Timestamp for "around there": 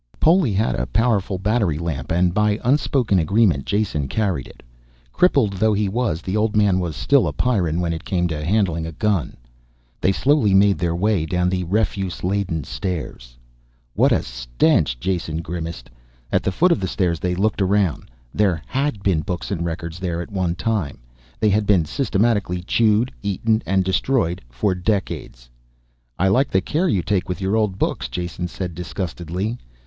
17.61-18.63